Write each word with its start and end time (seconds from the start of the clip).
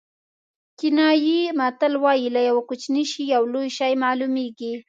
کینیايي 0.77 1.39
متل 1.59 1.93
وایي 2.03 2.27
له 2.35 2.41
یوه 2.49 2.63
کوچني 2.69 3.03
شي 3.11 3.23
یو 3.35 3.43
لوی 3.53 3.69
شی 3.77 3.93
معلومېږي. 4.03 4.71